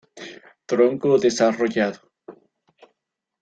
[0.69, 1.99] Tronco desarrollado.